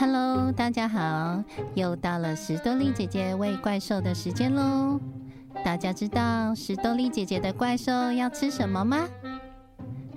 [0.00, 1.44] Hello，大家好，
[1.74, 4.98] 又到了史多利姐姐喂怪兽的时间喽。
[5.62, 9.06] 大家知道史多利姐姐的怪兽要吃什么吗？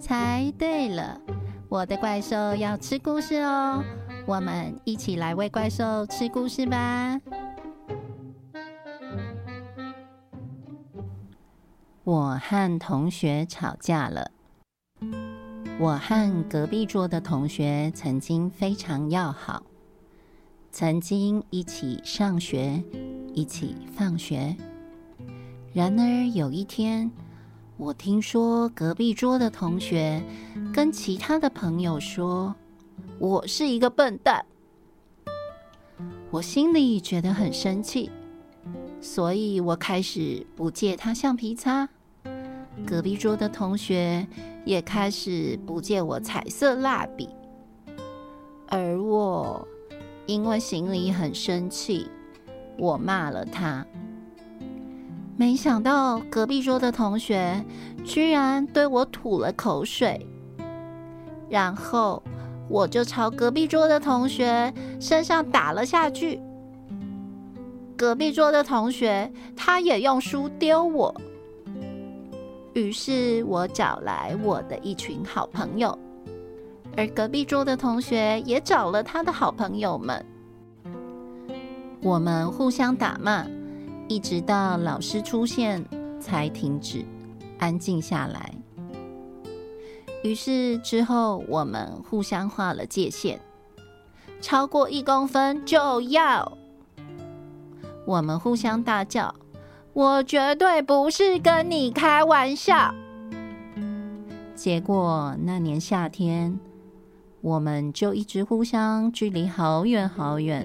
[0.00, 1.20] 猜对了，
[1.68, 3.84] 我的怪兽要吃故事哦。
[4.26, 7.20] 我们一起来喂怪兽吃故事吧。
[12.02, 14.32] 我和同学吵架了。
[15.80, 19.62] 我和隔壁桌的同学曾经非常要好，
[20.72, 22.82] 曾经一起上学，
[23.32, 24.56] 一起放学。
[25.72, 27.08] 然而有一天，
[27.76, 30.20] 我听说隔壁桌的同学
[30.74, 32.52] 跟其他的朋友说
[33.20, 34.44] 我是一个笨蛋，
[36.32, 38.10] 我心里觉得很生气，
[39.00, 41.88] 所以我开始不借他橡皮擦。
[42.86, 44.26] 隔壁桌的同学
[44.64, 47.28] 也开始不借我彩色蜡笔，
[48.68, 49.66] 而我
[50.26, 52.08] 因为心里很生气，
[52.78, 53.86] 我骂了他。
[55.36, 57.64] 没想到隔壁桌的同学
[58.04, 60.26] 居然对我吐了口水，
[61.48, 62.22] 然后
[62.68, 66.40] 我就朝隔壁桌的同学身上打了下去。
[67.96, 71.14] 隔壁桌的同学他也用书丢我。
[72.74, 75.98] 于是我找来我的一群好朋友，
[76.96, 80.24] 而隔壁桌的同学也找了他的好朋友们。
[82.00, 83.44] 我们互相打骂，
[84.06, 85.84] 一直到老师出现
[86.20, 87.04] 才停止，
[87.58, 88.54] 安静下来。
[90.22, 93.40] 于是之后我们互相画了界限，
[94.40, 96.56] 超过一公分就要。
[98.04, 99.34] 我们互相大叫。
[99.98, 102.94] 我绝对不是跟你开玩笑。
[104.54, 106.56] 结果那年夏天，
[107.40, 110.64] 我们就一直互相距离好远好远，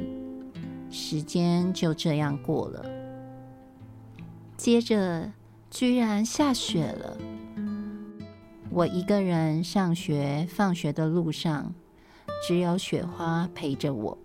[0.91, 2.85] 时间就这样过了。
[4.55, 5.31] 接着
[5.71, 7.17] 居然下雪了，
[8.69, 11.73] 我一个人上学放学的路上，
[12.47, 14.15] 只有雪花陪着我，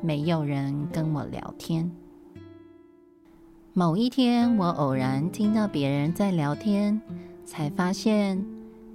[0.00, 1.90] 没有人跟我聊天。
[3.78, 7.00] 某一天，我偶然听到别人在聊天，
[7.44, 8.44] 才发现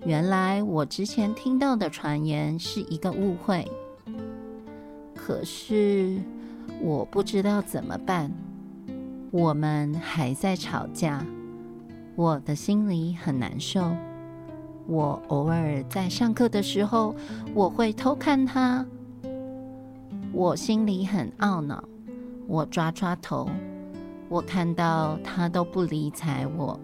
[0.06, 3.66] 原来我之前听到的传言是一个误会。
[5.16, 6.20] 可是
[6.82, 8.30] 我不知道怎么办。
[9.32, 11.26] 我们还在吵架，
[12.18, 13.90] 我的心里很难受。
[14.86, 17.16] 我偶尔在上课的时候，
[17.54, 18.86] 我会偷看他，
[20.34, 21.82] 我心里很懊恼。
[22.48, 23.48] 我抓抓头。
[24.34, 26.80] 我看到他都不理睬我。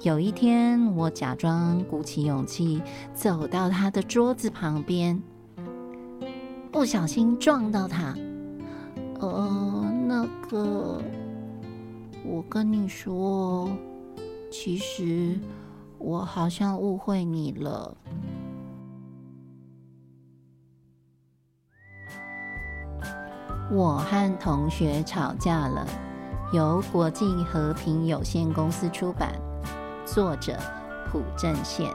[0.00, 2.80] 有一天，我假装鼓起勇气
[3.12, 5.22] 走到他的桌子旁边，
[6.72, 8.16] 不小心撞到他。
[9.20, 11.02] 呃，那个，
[12.24, 13.68] 我跟你说，
[14.50, 15.38] 其实
[15.98, 17.94] 我好像误会你了。
[23.70, 25.86] 我和同学吵架了，
[26.52, 29.32] 由国际和平有限公司出版，
[30.04, 30.52] 作者
[31.10, 31.90] 朴正宪。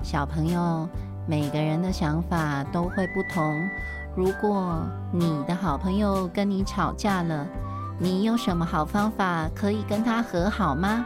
[0.00, 0.88] 小朋友，
[1.26, 3.68] 每个人的想法都会不同。
[4.14, 7.44] 如果你的好朋友跟你吵架了，
[7.98, 11.04] 你有什么好方法可以跟他和好吗？